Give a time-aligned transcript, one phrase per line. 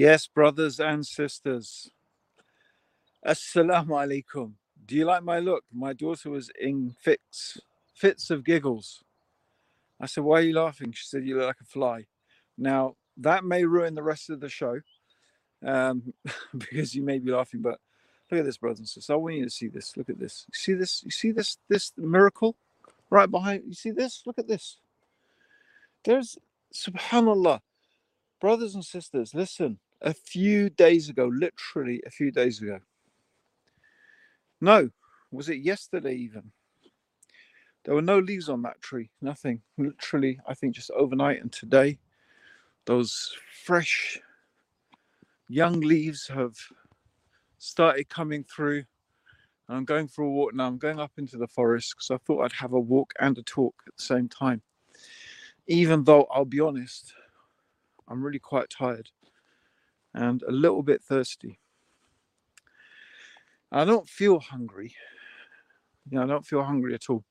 [0.00, 1.90] Yes, brothers and sisters.
[3.22, 4.52] Assalamu alaikum.
[4.86, 5.64] Do you like my look?
[5.70, 7.60] My daughter was in fits,
[7.92, 9.04] fits of giggles.
[10.00, 10.92] I said, Why are you laughing?
[10.92, 12.06] She said, You look like a fly.
[12.56, 14.80] Now, that may ruin the rest of the show
[15.66, 16.14] um,
[16.56, 17.78] because you may be laughing, but
[18.30, 19.10] look at this, brothers and sisters.
[19.10, 19.98] I want you to see this.
[19.98, 20.46] Look at this.
[20.48, 21.02] You see this?
[21.04, 21.58] You see this?
[21.68, 22.56] This miracle
[23.10, 23.64] right behind.
[23.66, 24.22] You see this?
[24.24, 24.78] Look at this.
[26.06, 26.38] There's,
[26.74, 27.60] subhanAllah,
[28.40, 29.78] brothers and sisters, listen.
[30.02, 32.80] A few days ago, literally a few days ago,
[34.60, 34.90] no,
[35.30, 36.52] was it yesterday even?
[37.84, 39.62] There were no leaves on that tree, nothing.
[39.78, 41.98] Literally, I think just overnight and today,
[42.86, 43.34] those
[43.64, 44.18] fresh
[45.48, 46.56] young leaves have
[47.58, 48.84] started coming through.
[49.68, 50.66] And I'm going for a walk now.
[50.66, 53.42] I'm going up into the forest because I thought I'd have a walk and a
[53.42, 54.62] talk at the same time.
[55.66, 57.14] Even though I'll be honest,
[58.08, 59.10] I'm really quite tired
[60.14, 61.58] and a little bit thirsty.
[63.72, 64.94] I don't feel hungry.
[66.10, 67.24] You know, I don't feel hungry at all.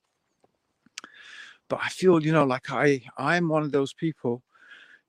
[1.68, 4.42] But I feel, you know, like I I'm one of those people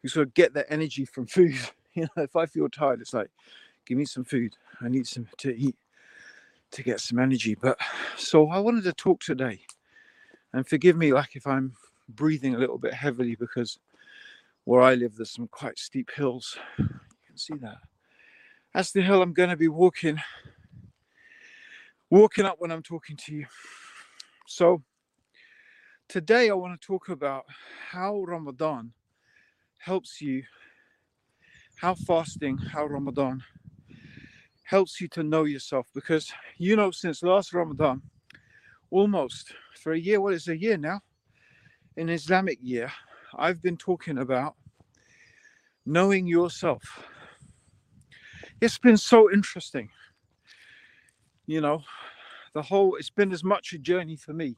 [0.03, 1.57] who sort of get their energy from food.
[1.95, 3.31] You know, if I feel tired, it's like,
[3.85, 4.55] give me some food.
[4.81, 5.75] I need some to eat
[6.71, 7.57] to get some energy.
[7.61, 7.79] But
[8.17, 9.61] so I wanted to talk today.
[10.53, 11.75] And forgive me like if I'm
[12.09, 13.79] breathing a little bit heavily because
[14.65, 16.57] where I live there's some quite steep hills.
[17.31, 17.77] Can see that.
[18.75, 20.19] That's the hill I'm gonna be walking
[22.11, 23.47] walking up when I'm talking to you.
[24.49, 24.83] So,
[26.09, 27.45] today I want to talk about
[27.93, 28.93] how Ramadan
[29.79, 30.43] helps you,
[31.77, 33.45] how fasting, how Ramadan
[34.65, 35.87] helps you to know yourself.
[35.95, 38.03] Because, you know, since last Ramadan,
[38.91, 41.01] almost for a year, what is a year now?
[41.97, 42.91] An Islamic year,
[43.37, 44.57] I've been talking about
[45.87, 46.83] knowing yourself.
[48.61, 49.91] It's been so interesting
[51.51, 51.83] you know,
[52.55, 54.57] the whole, it's been as much a journey for me,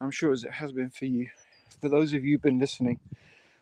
[0.00, 1.28] I'm sure, as it has been for you.
[1.82, 2.98] For those of you who've been listening,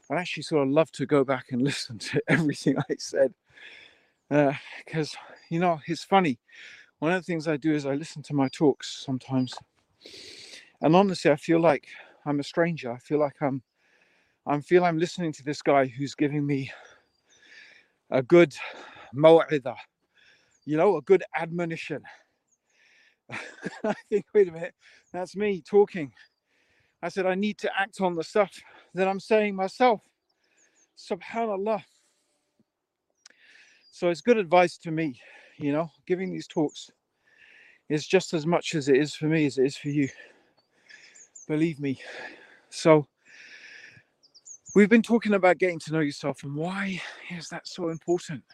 [0.08, 3.34] I actually sort of love to go back and listen to everything I said.
[4.28, 6.38] Because, uh, you know, it's funny.
[7.00, 9.52] One of the things I do is I listen to my talks sometimes.
[10.80, 11.88] And honestly, I feel like
[12.24, 12.92] I'm a stranger.
[12.92, 13.62] I feel like I'm,
[14.46, 16.70] I feel I'm listening to this guy who's giving me
[18.10, 18.54] a good
[19.14, 19.76] maw'idah,
[20.64, 22.02] you know, a good admonition
[23.84, 24.74] I think, wait a minute,
[25.12, 26.12] that's me talking.
[27.02, 28.52] I said, I need to act on the stuff
[28.94, 30.02] that I'm saying myself.
[30.98, 31.82] Subhanallah.
[33.92, 35.20] So it's good advice to me,
[35.58, 36.90] you know, giving these talks
[37.88, 40.08] is just as much as it is for me as it is for you.
[41.48, 42.00] Believe me.
[42.68, 43.08] So
[44.74, 47.00] we've been talking about getting to know yourself and why
[47.30, 48.44] is that so important?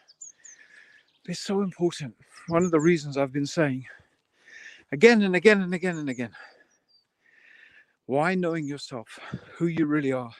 [1.27, 2.15] It's so important.
[2.47, 3.85] One of the reasons I've been saying
[4.93, 6.31] again and again and again and again.
[8.05, 9.19] Why knowing yourself,
[9.57, 10.31] who you really are,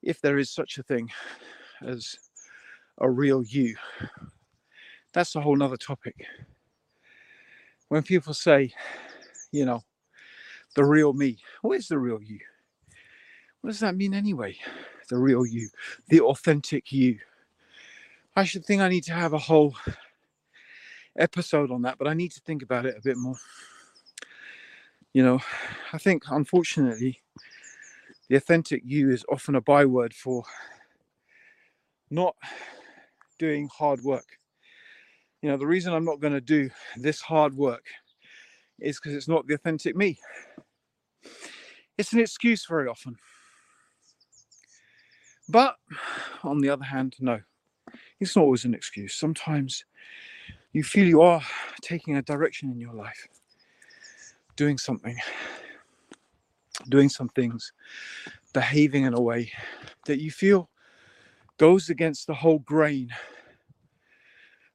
[0.00, 1.10] if there is such a thing
[1.84, 2.16] as
[2.98, 3.74] a real you?
[5.12, 6.14] That's a whole nother topic.
[7.88, 8.72] When people say,
[9.50, 9.82] you know,
[10.76, 12.38] the real me, what is the real you?
[13.62, 14.56] What does that mean anyway?
[15.08, 15.68] The real you,
[16.08, 17.18] the authentic you.
[18.38, 19.74] I should think I need to have a whole
[21.18, 23.34] episode on that, but I need to think about it a bit more.
[25.12, 25.40] You know,
[25.92, 27.20] I think unfortunately,
[28.28, 30.44] the authentic you is often a byword for
[32.10, 32.36] not
[33.40, 34.38] doing hard work.
[35.42, 37.86] You know, the reason I'm not going to do this hard work
[38.78, 40.16] is because it's not the authentic me.
[41.98, 43.16] It's an excuse very often.
[45.48, 45.74] But
[46.44, 47.40] on the other hand, no,
[48.20, 49.14] it's not always an excuse.
[49.14, 49.84] Sometimes
[50.72, 51.42] you feel you are
[51.82, 53.28] taking a direction in your life,
[54.56, 55.16] doing something,
[56.88, 57.72] doing some things,
[58.52, 59.52] behaving in a way
[60.06, 60.70] that you feel
[61.58, 63.10] goes against the whole grain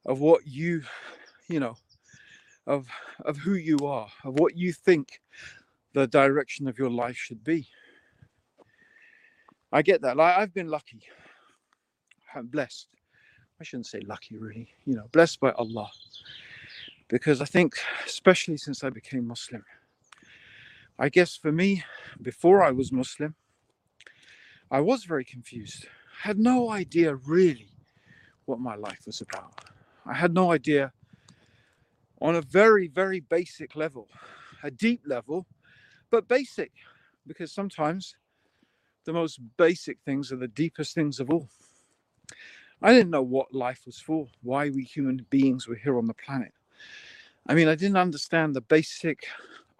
[0.05, 0.83] of what you,
[1.49, 1.75] you know,
[2.67, 2.87] of
[3.25, 5.21] of who you are, of what you think
[5.93, 7.67] the direction of your life should be.
[9.71, 10.17] I get that.
[10.17, 11.03] Like I've been lucky.
[12.35, 12.87] I'm blessed
[13.59, 15.89] I shouldn't say lucky, really, you know, blessed by Allah.
[17.07, 19.63] Because I think, especially since I became Muslim,
[20.97, 21.83] I guess for me,
[22.21, 23.35] before I was Muslim,
[24.71, 25.85] I was very confused.
[26.23, 27.69] I had no idea really
[28.45, 29.53] what my life was about.
[30.05, 30.91] I had no idea
[32.21, 34.07] on a very, very basic level,
[34.63, 35.45] a deep level,
[36.09, 36.71] but basic,
[37.27, 38.15] because sometimes
[39.05, 41.49] the most basic things are the deepest things of all.
[42.82, 46.14] I didn't know what life was for, why we human beings were here on the
[46.14, 46.52] planet.
[47.46, 49.26] I mean, I didn't understand the basic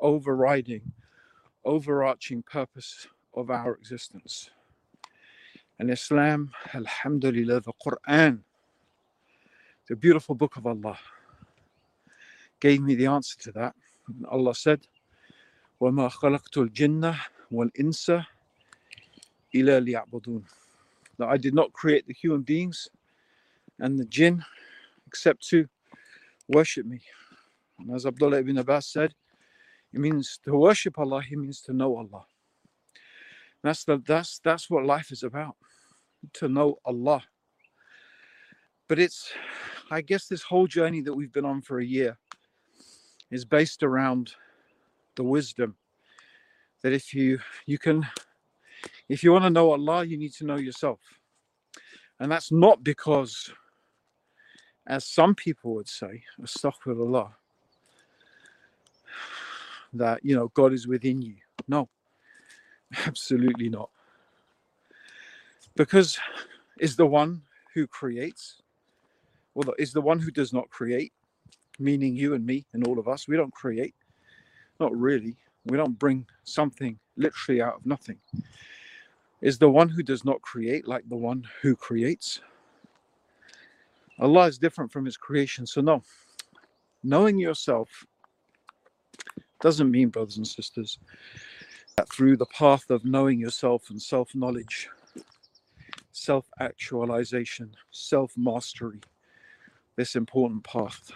[0.00, 0.92] overriding,
[1.64, 4.50] overarching purpose of our existence.
[5.78, 8.40] And Islam, Alhamdulillah, the Quran,
[9.88, 10.98] the beautiful book of Allah,
[12.60, 13.74] gave me the answer to that.
[14.28, 14.80] Allah said,
[15.80, 17.16] وَمَا خَلَقْتُ الْجِنَّ
[17.52, 18.24] وَالْإِنسَ
[19.54, 20.42] إِلَى لِيَعْبُدُونَ
[21.23, 22.89] that I did not create the human beings
[23.79, 24.43] and the jinn
[25.07, 25.69] except to
[26.49, 26.99] worship me.
[27.79, 29.13] And as Abdullah ibn Abbas said,
[29.93, 32.25] it means to worship Allah, he means to know Allah.
[33.63, 35.55] That's the that's that's what life is about.
[36.33, 37.23] To know Allah.
[38.89, 39.31] But it's
[39.89, 42.17] I guess this whole journey that we've been on for a year
[43.31, 44.33] is based around
[45.15, 45.77] the wisdom
[46.81, 48.05] that if you you can
[49.13, 50.99] if you want to know Allah, you need to know yourself.
[52.19, 53.53] And that's not because,
[54.87, 57.31] as some people would say, astaghfirullah,
[59.93, 61.35] that you know God is within you.
[61.67, 61.89] No,
[63.05, 63.91] absolutely not.
[65.75, 66.17] Because
[66.79, 67.43] is the one
[67.75, 68.63] who creates,
[69.53, 71.13] well, is the one who does not create,
[71.77, 73.27] meaning you and me and all of us.
[73.27, 73.93] We don't create,
[74.79, 75.35] not really.
[75.65, 78.17] We don't bring something literally out of nothing.
[79.43, 82.39] Is the one who does not create like the one who creates?
[84.17, 85.67] Allah is different from His creation.
[85.67, 86.01] So, no,
[87.03, 87.89] knowing yourself
[89.59, 90.97] doesn't mean, brothers and sisters,
[91.97, 94.87] that through the path of knowing yourself and self knowledge,
[96.13, 99.01] self actualization, self mastery,
[99.97, 101.11] this important path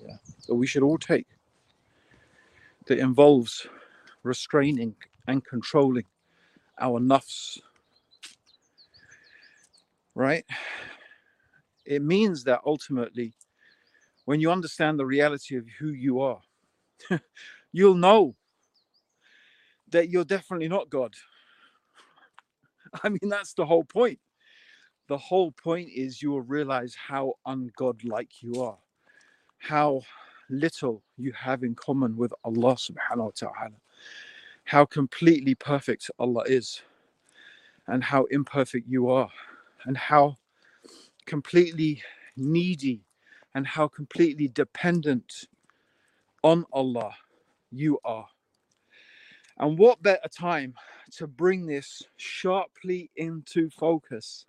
[0.00, 1.26] yeah, that we should all take
[2.86, 3.66] that involves
[4.22, 4.94] restraining
[5.26, 6.04] and controlling
[6.80, 7.58] our nafs.
[10.14, 10.44] Right?
[11.84, 13.34] It means that ultimately,
[14.24, 16.40] when you understand the reality of who you are,
[17.72, 18.34] you'll know
[19.90, 21.14] that you're definitely not God.
[23.02, 24.18] I mean, that's the whole point.
[25.08, 28.78] The whole point is you will realize how ungodlike you are,
[29.58, 30.02] how
[30.50, 33.76] little you have in common with Allah subhanahu wa ta'ala,
[34.66, 36.82] how completely perfect Allah is,
[37.88, 39.30] and how imperfect you are,
[39.84, 40.36] and how
[41.26, 42.02] completely
[42.36, 43.02] needy
[43.54, 45.46] and how completely dependent
[46.42, 47.14] on Allah
[47.72, 48.26] you are.
[49.58, 50.74] And what better time
[51.12, 54.44] to bring this sharply into focus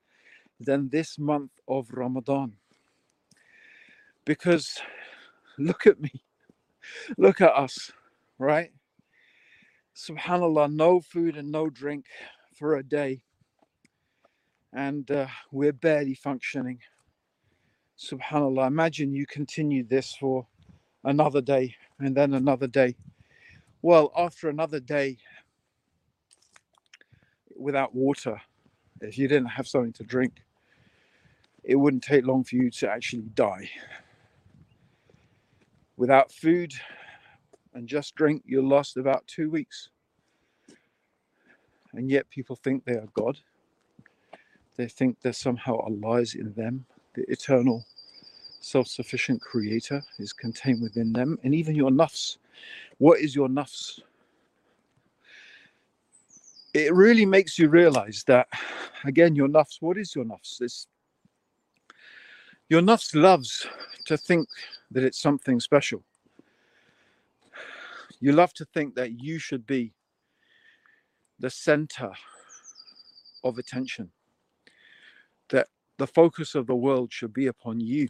[0.59, 2.53] than this month of Ramadan?
[4.25, 4.77] Because
[5.57, 6.11] look at me,
[7.17, 7.91] look at us,
[8.37, 8.71] right?
[9.97, 12.05] Subhanallah, no food and no drink
[12.53, 13.23] for a day.
[14.71, 16.79] And uh, we're barely functioning.
[17.97, 20.45] Subhanallah, imagine you continue this for
[21.03, 22.95] another day and then another day.
[23.81, 25.17] Well, after another day
[27.57, 28.39] without water,
[29.01, 30.43] if you didn't have something to drink,
[31.63, 33.71] it wouldn't take long for you to actually die.
[35.95, 36.71] Without food
[37.77, 39.89] and just drink, you'll last about two weeks.
[41.93, 43.37] And yet people think they are God.
[44.77, 47.85] They think that somehow Allah is in them, the eternal
[48.61, 52.37] self sufficient creator is contained within them, and even your nafs.
[52.97, 53.99] What is your nafs?
[56.73, 58.47] It really makes you realize that,
[59.05, 60.61] again, your nafs, what is your nafs?
[60.61, 60.87] It's,
[62.69, 63.67] your nafs loves
[64.05, 64.47] to think
[64.89, 66.03] that it's something special.
[68.19, 69.93] You love to think that you should be
[71.39, 72.11] the center
[73.43, 74.11] of attention,
[75.49, 78.07] that the focus of the world should be upon you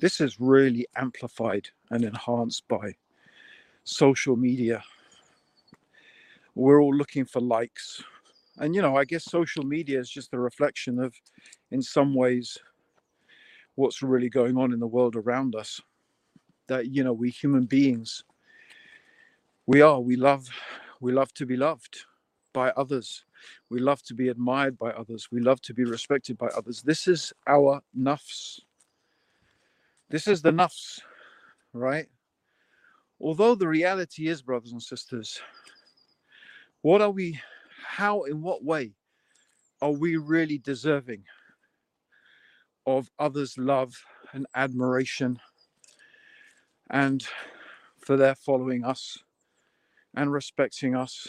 [0.00, 2.94] this is really amplified and enhanced by
[3.84, 4.82] social media.
[6.54, 8.02] We're all looking for likes.
[8.58, 11.14] And, you know, I guess social media is just a reflection of,
[11.70, 12.58] in some ways,
[13.74, 15.80] what's really going on in the world around us.
[16.68, 18.24] That, you know, we human beings,
[19.66, 20.48] we are, we love,
[21.00, 21.98] we love to be loved
[22.52, 23.24] by others.
[23.70, 25.28] We love to be admired by others.
[25.30, 26.82] We love to be respected by others.
[26.82, 28.60] This is our nafs
[30.10, 31.00] this is the nafs,
[31.74, 32.06] right?
[33.20, 35.38] Although the reality is, brothers and sisters,
[36.80, 37.38] what are we,
[37.86, 38.94] how, in what way
[39.82, 41.24] are we really deserving
[42.86, 45.38] of others' love and admiration
[46.90, 47.26] and
[47.98, 49.18] for their following us
[50.14, 51.28] and respecting us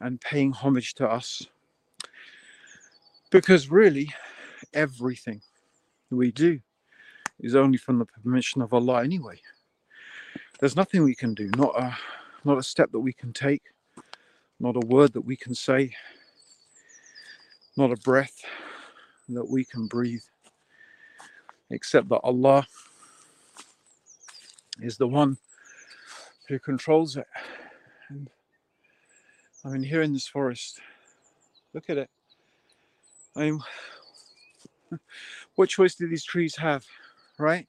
[0.00, 1.46] and paying homage to us?
[3.30, 4.12] Because really,
[4.74, 5.40] everything
[6.10, 6.60] we do
[7.40, 9.40] is only from the permission of Allah anyway.
[10.60, 11.96] There's nothing we can do, not a
[12.44, 13.62] not a step that we can take,
[14.60, 15.92] not a word that we can say,
[17.76, 18.44] not a breath
[19.28, 20.22] that we can breathe,
[21.70, 22.66] except that Allah
[24.82, 25.38] is the one
[26.48, 27.26] who controls it.
[28.10, 28.28] And
[29.64, 30.80] I mean, here in this forest,
[31.72, 32.10] look at it.
[33.36, 33.60] I mean,
[35.54, 36.84] what choice do these trees have,
[37.38, 37.66] right?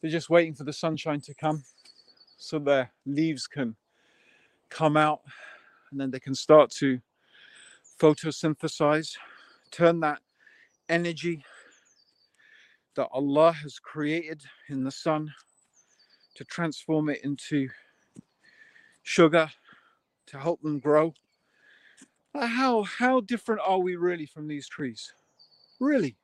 [0.00, 1.62] They're just waiting for the sunshine to come
[2.38, 3.76] so their leaves can
[4.68, 5.20] come out
[5.90, 7.00] and then they can start to
[8.00, 9.16] photosynthesize,
[9.70, 10.18] turn that
[10.88, 11.44] energy
[12.96, 15.32] that Allah has created in the sun
[16.34, 17.68] to transform it into
[19.02, 19.50] sugar
[20.26, 21.14] to help them grow.
[22.34, 25.12] How how different are we really from these trees?
[25.80, 26.16] Really?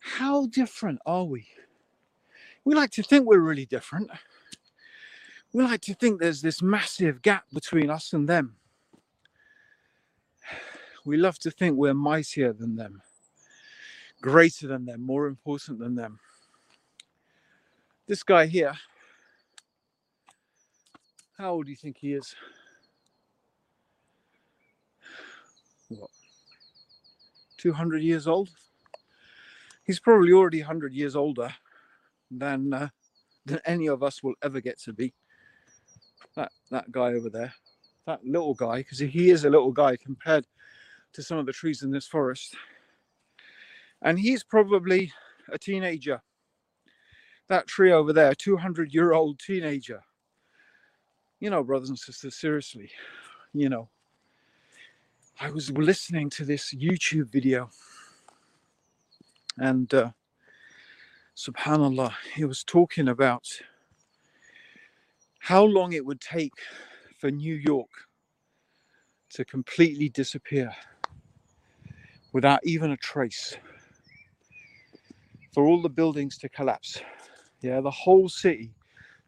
[0.00, 1.46] How different are we?
[2.64, 4.10] We like to think we're really different.
[5.52, 8.56] We like to think there's this massive gap between us and them.
[11.04, 13.02] We love to think we're mightier than them,
[14.20, 16.20] greater than them, more important than them.
[18.10, 18.72] This guy here,
[21.38, 22.34] how old do you think he is?
[25.88, 26.10] What?
[27.58, 28.50] 200 years old?
[29.84, 31.54] He's probably already 100 years older
[32.32, 32.88] than uh,
[33.46, 35.14] than any of us will ever get to be.
[36.34, 37.54] That that guy over there,
[38.08, 40.48] that little guy, because he is a little guy compared
[41.12, 42.56] to some of the trees in this forest,
[44.02, 45.12] and he's probably
[45.52, 46.20] a teenager.
[47.50, 50.00] That tree over there, 200 year old teenager.
[51.40, 52.92] You know, brothers and sisters, seriously,
[53.52, 53.88] you know,
[55.40, 57.68] I was listening to this YouTube video.
[59.58, 60.12] And uh,
[61.36, 63.42] subhanallah, he was talking about
[65.40, 66.54] how long it would take
[67.18, 67.90] for New York
[69.30, 70.72] to completely disappear
[72.32, 73.56] without even a trace,
[75.52, 77.02] for all the buildings to collapse,
[77.60, 78.72] yeah, the whole city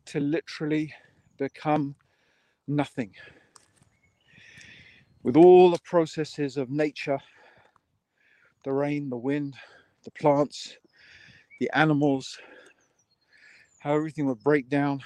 [0.07, 0.93] to literally
[1.39, 1.95] become
[2.67, 3.13] nothing.
[5.23, 7.19] With all the processes of nature,
[8.65, 9.55] the rain, the wind,
[10.05, 10.77] the plants,
[11.61, 12.39] the animals,
[13.81, 15.03] how everything would break down.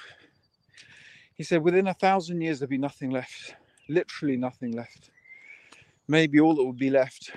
[1.35, 3.55] He said within a thousand years there'd be nothing left,
[3.89, 5.11] literally nothing left.
[6.07, 7.31] Maybe all that would be left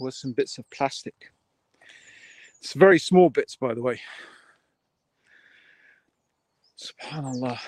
[0.00, 1.14] was some bits of plastic.
[2.60, 4.00] It's very small bits, by the way.
[6.78, 7.58] Subhanallah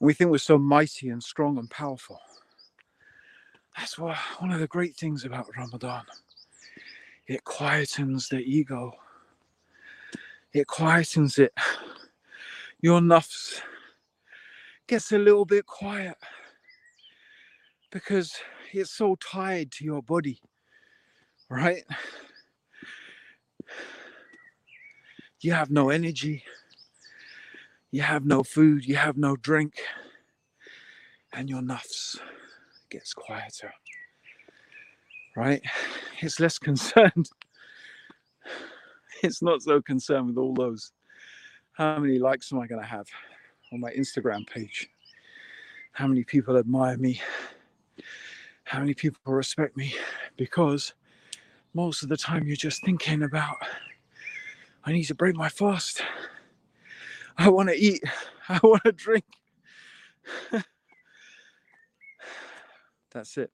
[0.00, 2.18] we think we're so mighty and strong and powerful.
[3.76, 6.02] That's what, one of the great things about Ramadan.
[7.26, 8.92] It quietens the ego.
[10.52, 11.52] It quietens it.
[12.80, 13.60] Your nafs
[14.86, 16.16] gets a little bit quiet
[17.92, 18.34] because
[18.72, 20.40] it's so tied to your body,
[21.50, 21.84] right?
[25.40, 26.44] You have no energy
[27.92, 29.74] you have no food, you have no drink,
[31.32, 32.18] and your nafs
[32.88, 33.72] gets quieter.
[35.36, 35.62] Right?
[36.20, 37.28] It's less concerned.
[39.22, 40.92] It's not so concerned with all those.
[41.72, 43.06] How many likes am I going to have
[43.70, 44.88] on my Instagram page?
[45.92, 47.20] How many people admire me?
[48.64, 49.94] How many people respect me?
[50.38, 50.94] Because
[51.74, 53.58] most of the time you're just thinking about,
[54.84, 56.02] I need to break my fast.
[57.36, 58.02] I want to eat.
[58.48, 59.24] I want to drink.
[63.10, 63.50] That's it.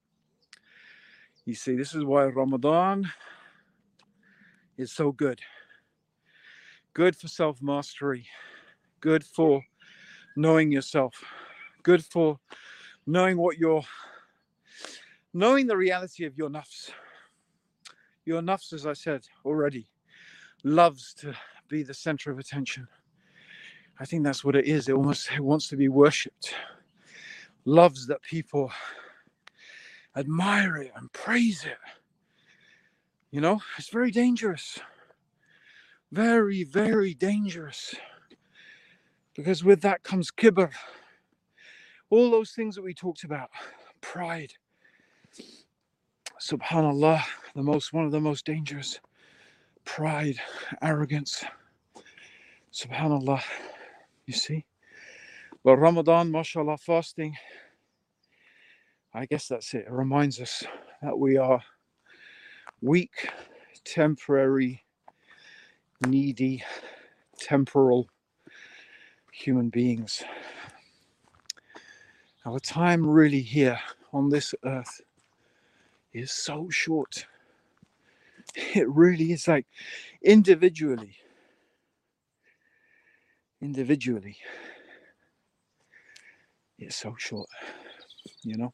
[1.45, 3.09] You see, this is why Ramadan
[4.77, 5.39] is so good.
[6.93, 8.27] Good for self mastery,
[9.01, 9.63] good for
[10.35, 11.13] knowing yourself,
[11.83, 12.39] good for
[13.05, 13.83] knowing what you're,
[15.33, 16.91] knowing the reality of your nafs.
[18.25, 19.87] Your nafs, as I said already,
[20.63, 21.33] loves to
[21.69, 22.87] be the center of attention.
[23.99, 24.89] I think that's what it is.
[24.89, 26.53] It almost it wants to be worshipped,
[27.65, 28.71] loves that people
[30.15, 31.77] admire it and praise it.
[33.31, 34.79] You know, it's very dangerous.
[36.11, 37.93] Very, very dangerous.
[39.35, 40.71] Because with that comes kibr.
[42.09, 43.49] All those things that we talked about,
[44.01, 44.53] pride.
[46.41, 47.21] Subhanallah,
[47.55, 48.99] the most one of the most dangerous.
[49.87, 50.37] Pride,
[50.81, 51.43] arrogance.
[52.71, 53.41] Subhanallah.
[54.27, 54.65] You see?
[55.63, 57.35] But Ramadan, mashallah, fasting.
[59.13, 59.85] I guess that's it.
[59.87, 60.63] It reminds us
[61.01, 61.63] that we are
[62.81, 63.29] weak,
[63.85, 64.83] temporary,
[66.05, 66.63] needy,
[67.39, 68.07] temporal
[69.31, 70.21] human beings.
[72.45, 73.79] Our time really here
[74.13, 75.01] on this earth
[76.13, 77.25] is so short.
[78.75, 79.67] It really is like
[80.23, 81.17] individually,
[83.61, 84.37] individually,
[86.79, 87.49] it's so short,
[88.43, 88.73] you know,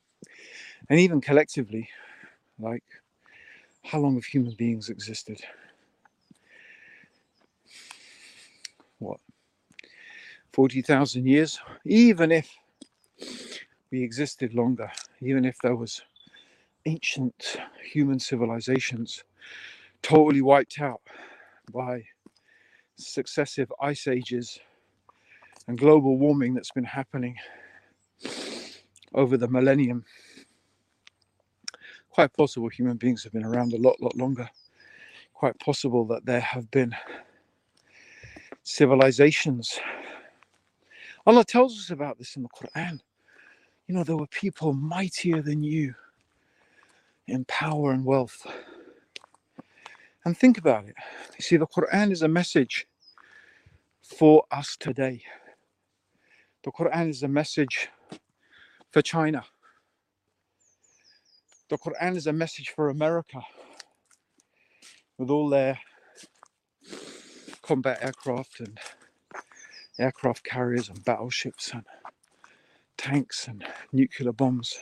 [0.89, 1.89] and even collectively,
[2.59, 2.83] like
[3.85, 5.41] how long have human beings existed?
[8.99, 9.19] What,
[10.53, 11.59] 40,000 years?
[11.85, 12.49] Even if
[13.91, 16.01] we existed longer, even if there was
[16.85, 19.23] ancient human civilizations
[20.03, 21.01] totally wiped out
[21.73, 22.03] by
[22.97, 24.59] successive ice ages
[25.67, 27.35] and global warming that's been happening
[29.15, 30.03] over the millennium.
[32.09, 34.47] Quite possible human beings have been around a lot, lot longer.
[35.33, 36.95] Quite possible that there have been
[38.61, 39.79] civilizations.
[41.25, 42.99] Allah tells us about this in the Quran.
[43.87, 45.95] You know, there were people mightier than you
[47.27, 48.45] in power and wealth.
[50.25, 50.95] And think about it.
[51.37, 52.87] You see, the Quran is a message
[54.01, 55.21] for us today.
[56.63, 57.89] The Quran is a message
[58.91, 59.43] for China.
[61.69, 63.41] The Quran is a message for America
[65.17, 65.77] with all their
[67.61, 68.79] combat aircraft and
[69.99, 71.83] aircraft carriers and battleships and
[72.97, 74.77] tanks and nuclear bombs.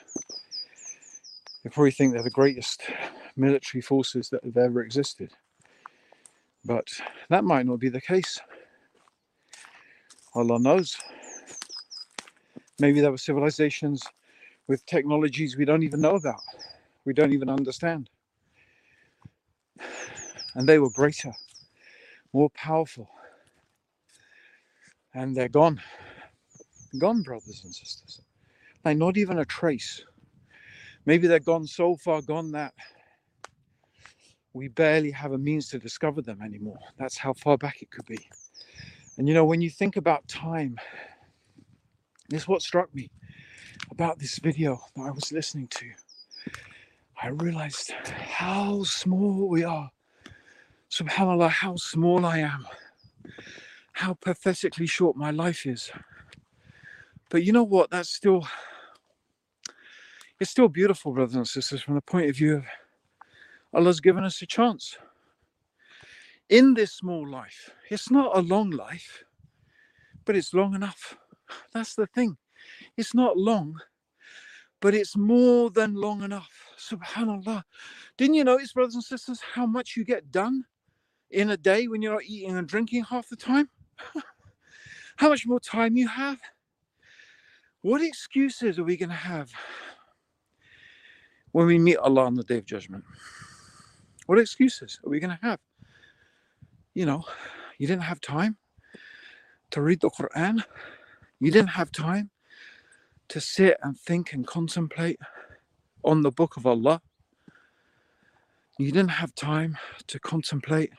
[1.64, 2.82] They probably think they're the greatest
[3.36, 5.32] military forces that have ever existed.
[6.66, 6.88] But
[7.30, 8.40] that might not be the case.
[10.34, 10.98] Allah knows.
[12.80, 14.02] Maybe there were civilizations
[14.68, 16.42] with technologies we don't even know about,
[17.06, 18.10] we don't even understand.
[20.56, 21.34] And they were greater,
[22.34, 23.10] more powerful.
[25.14, 25.82] And they're gone.
[26.98, 28.22] Gone, brothers and sisters.
[28.86, 30.04] Like, not even a trace.
[31.06, 32.74] Maybe they're gone so far gone that
[34.54, 36.80] we barely have a means to discover them anymore.
[36.98, 38.20] That's how far back it could be.
[39.18, 40.78] And you know, when you think about time,
[42.30, 43.10] this is what struck me
[43.92, 45.86] about this video that I was listening to.
[47.22, 49.92] I realized how small we are.
[50.90, 52.66] SubhanAllah, how small I am.
[53.94, 55.92] How pathetically short my life is.
[57.30, 57.92] But you know what?
[57.92, 58.48] That's still
[60.42, 62.66] it's still beautiful, brothers and sisters, from the point of view of
[63.76, 64.98] Allah's given us a chance.
[66.50, 69.24] In this small life, it's not a long life,
[70.26, 71.16] but it's long enough.
[71.76, 72.38] That's the thing.
[72.98, 73.76] It's not long,
[74.80, 76.50] but it's more than long enough.
[76.76, 77.62] Subhanallah.
[78.18, 80.66] Didn't you notice, brothers and sisters, how much you get done
[81.30, 83.70] in a day when you're not eating and drinking half the time?
[85.18, 86.40] how much more time you have?
[87.84, 89.52] What excuses are we going to have
[91.52, 93.04] when we meet Allah on the day of judgment?
[94.26, 95.60] What excuses are we going to have?
[96.94, 97.24] You know,
[97.78, 98.58] you didn't have time
[99.72, 100.64] to read the Quran,
[101.40, 102.30] you didn't have time
[103.30, 105.18] to sit and think and contemplate
[106.04, 107.02] on the book of Allah.
[108.78, 110.92] You didn't have time to contemplate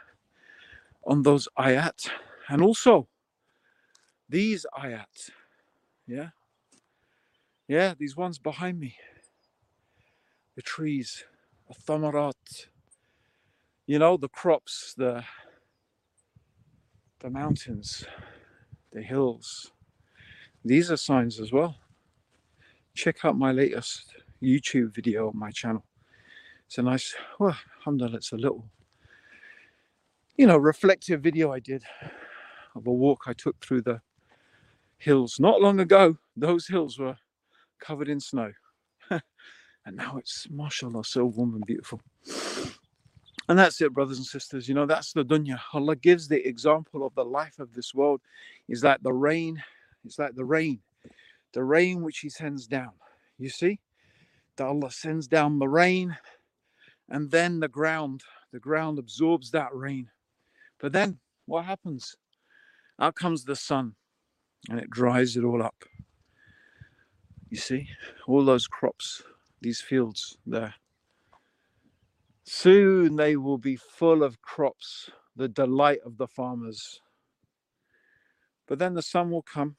[1.05, 2.09] on those ayat
[2.49, 3.09] and also
[4.29, 5.31] these ayat.
[6.07, 6.31] Yeah.
[7.69, 8.97] Yeah, these ones behind me
[10.57, 11.25] the trees,
[11.69, 12.67] the thamarat,
[13.87, 15.25] you know, the crops, the
[17.21, 18.05] the mountains,
[18.93, 19.73] the hills.
[20.65, 21.77] These are signs as well.
[22.95, 25.85] Check out my latest YouTube video on my channel.
[26.67, 28.65] It's a nice, well, alhamdulillah, it's a little,
[30.37, 31.85] you know, reflective video I did
[32.75, 34.01] of a walk I took through the
[34.99, 36.17] hills not long ago.
[36.37, 37.17] Those hills were
[37.79, 38.53] covered in snow.
[39.85, 42.01] And now it's mashallah so warm and beautiful.
[43.49, 44.69] And that's it brothers and sisters.
[44.69, 45.59] You know that's the dunya.
[45.73, 48.21] Allah gives the example of the life of this world.
[48.69, 49.63] Is like the rain
[50.05, 50.81] it's like the rain
[51.53, 52.93] the rain which he sends down.
[53.39, 53.81] You see?
[54.57, 56.17] That allah sends down the rain
[57.09, 60.09] and then the ground the ground absorbs that rain.
[60.79, 62.17] But then what happens?
[63.01, 63.95] Out comes the sun
[64.71, 65.85] and it dries it all up.
[67.51, 67.89] You see?
[68.27, 69.23] All those crops
[69.63, 70.75] these fields there.
[72.45, 77.01] Soon they will be full of crops, the delight of the farmers.
[78.67, 79.77] But then the sun will come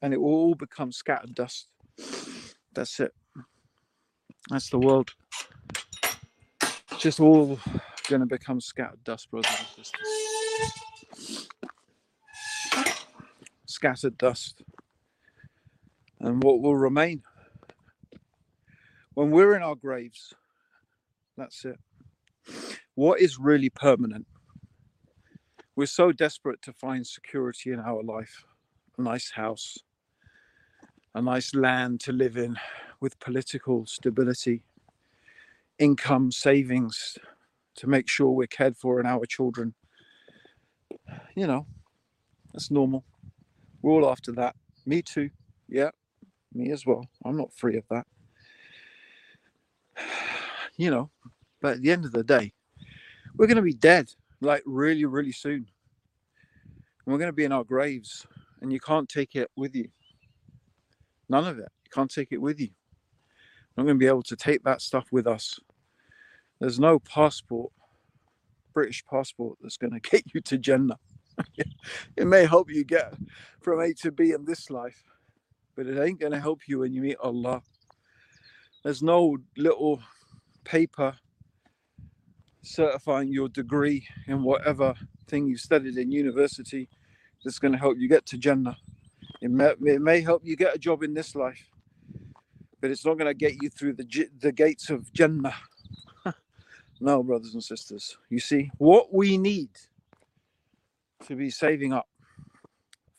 [0.00, 1.68] and it will all become scattered dust.
[2.72, 3.12] That's it.
[4.50, 5.10] That's the world.
[6.98, 7.58] Just all
[8.08, 11.48] going to become scattered dust, brothers and sisters.
[13.66, 14.62] Scattered dust.
[16.20, 17.22] And what will remain?
[19.18, 20.32] When we're in our graves,
[21.36, 21.76] that's it.
[22.94, 24.28] What is really permanent?
[25.74, 28.44] We're so desperate to find security in our life
[28.96, 29.76] a nice house,
[31.16, 32.58] a nice land to live in
[33.00, 34.62] with political stability,
[35.80, 37.18] income, savings
[37.74, 39.74] to make sure we're cared for and our children.
[41.34, 41.66] You know,
[42.52, 43.04] that's normal.
[43.82, 44.54] We're all after that.
[44.86, 45.30] Me too.
[45.68, 45.90] Yeah,
[46.54, 47.04] me as well.
[47.24, 48.06] I'm not free of that.
[50.78, 51.10] You know,
[51.60, 52.52] but at the end of the day,
[53.36, 54.10] we're going to be dead
[54.40, 55.66] like really, really soon.
[57.04, 58.26] And we're going to be in our graves,
[58.62, 59.88] and you can't take it with you.
[61.28, 61.68] None of it.
[61.84, 62.70] You can't take it with you.
[63.76, 65.58] Not going to be able to take that stuff with us.
[66.60, 67.72] There's no passport,
[68.72, 70.98] British passport, that's going to get you to Jannah.
[72.16, 73.14] it may help you get
[73.60, 75.04] from A to B in this life,
[75.76, 77.62] but it ain't going to help you when you meet Allah.
[78.82, 80.00] There's no little
[80.68, 81.16] paper
[82.62, 84.94] certifying your degree in whatever
[85.26, 86.88] thing you studied in university
[87.42, 88.76] that's going to help you get to Jannah.
[89.40, 91.64] It may, it may help you get a job in this life,
[92.80, 95.54] but it's not going to get you through the, the gates of Jannah.
[97.00, 98.18] no, brothers and sisters.
[98.28, 99.70] You see, what we need
[101.26, 102.08] to be saving up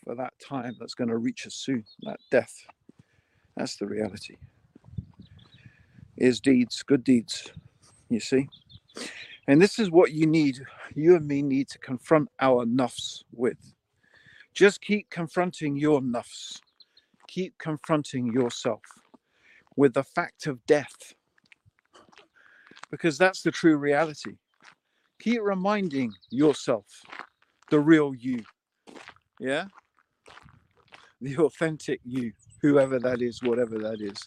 [0.04, 2.54] for that time that's going to reach us soon, that death,
[3.56, 4.38] that's the reality.
[6.20, 7.54] Is deeds, good deeds,
[8.10, 8.50] you see.
[9.48, 10.60] And this is what you need,
[10.94, 13.58] you and me need to confront our nafs with.
[14.54, 16.60] Just keep confronting your nafs.
[17.30, 18.82] Keep confronting yourself
[19.78, 21.14] with the fact of death.
[22.92, 24.34] Because that's the true reality.
[25.22, 26.86] Keep reminding yourself
[27.70, 28.44] the real you.
[29.40, 29.66] Yeah?
[31.22, 34.18] The authentic you, whoever that is, whatever that is.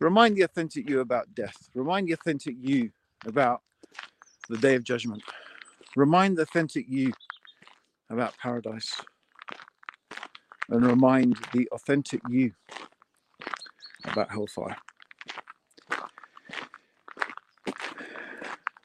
[0.00, 1.68] Remind the authentic you about death.
[1.74, 2.90] Remind the authentic you
[3.26, 3.62] about
[4.48, 5.22] the day of judgment.
[5.96, 7.12] Remind the authentic you
[8.08, 8.94] about paradise.
[10.70, 12.52] And remind the authentic you
[14.04, 14.76] about hellfire.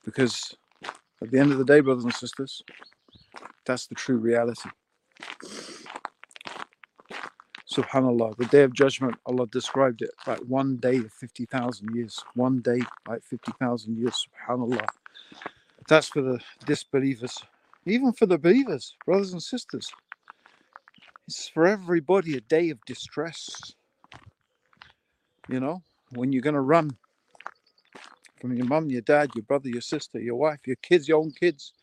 [0.05, 0.55] Because
[1.21, 2.63] at the end of the day, brothers and sisters,
[3.65, 4.69] that's the true reality.
[7.73, 12.23] Subhanallah, the day of judgment, Allah described it like one day of 50,000 years.
[12.35, 14.27] One day like 50,000 years.
[14.47, 14.85] Subhanallah.
[15.87, 17.43] That's for the disbelievers,
[17.85, 19.91] even for the believers, brothers and sisters.
[21.27, 23.73] It's for everybody a day of distress.
[25.49, 26.91] You know, when you're going to run
[28.39, 31.31] from your mum, your dad, your brother, your sister, your wife, your kids, your own
[31.31, 31.73] kids,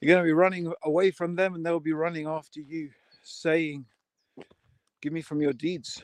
[0.00, 2.90] you're going to be running away from them and they'll be running after you,
[3.22, 3.86] saying,
[5.00, 6.02] Give me from your deeds.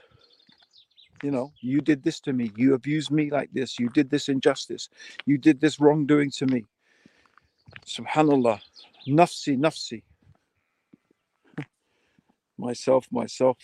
[1.22, 2.52] You know, you did this to me.
[2.56, 3.78] You abused me like this.
[3.78, 4.88] You did this injustice.
[5.26, 6.64] You did this wrongdoing to me.
[7.86, 8.60] Subhanallah.
[9.08, 10.02] Nafsi, nafsi.
[12.58, 13.56] myself, myself.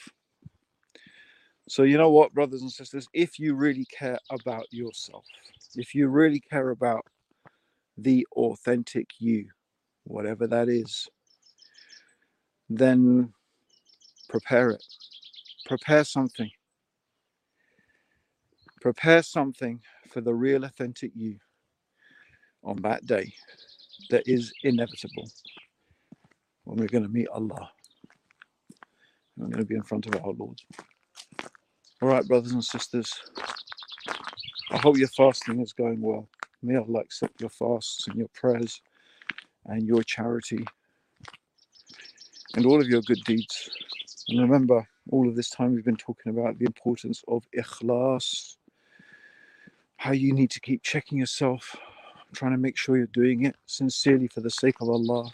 [1.69, 5.25] So, you know what, brothers and sisters, if you really care about yourself,
[5.77, 7.05] if you really care about
[7.97, 9.47] the authentic you,
[10.05, 11.07] whatever that is,
[12.69, 13.33] then
[14.29, 14.85] prepare it.
[15.71, 16.51] Prepare something.
[18.81, 21.37] Prepare something for the real authentic you
[22.65, 23.33] on that day
[24.11, 25.31] that is inevitable
[26.65, 27.71] when we're going to meet Allah.
[29.37, 30.61] We're going to be in front of our Lord.
[32.03, 33.15] All right, brothers and sisters.
[34.73, 36.29] I hope your fasting is going well.
[36.65, 38.83] May Allah accept your fasts and your prayers
[39.67, 40.67] and your charity
[42.57, 43.71] and all of your good deeds.
[44.31, 48.57] And remember, all of this time we've been talking about the importance of ikhlas,
[49.97, 51.77] how you need to keep checking yourself,
[52.33, 55.31] trying to make sure you're doing it sincerely for the sake of Allah.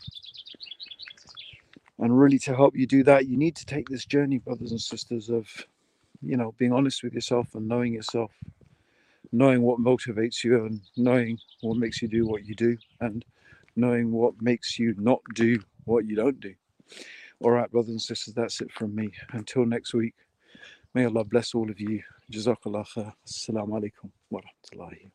[1.99, 4.81] And really, to help you do that, you need to take this journey, brothers and
[4.81, 5.49] sisters, of
[6.23, 8.33] you know being honest with yourself and knowing yourself,
[9.33, 13.25] knowing what motivates you, and knowing what makes you do what you do, and
[13.77, 16.55] knowing what makes you not do what you don't do.
[17.41, 19.11] All right, brothers and sisters, that's it from me.
[19.33, 20.15] Until next week,
[20.95, 22.03] may Allah bless all of you.
[22.33, 23.13] Jazakallah khair.
[23.27, 25.11] Assalamu alaikum wa rahmatullahi